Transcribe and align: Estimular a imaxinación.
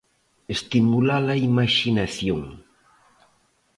Estimular 0.55 1.23
a 1.33 1.35
imaxinación. 1.47 2.41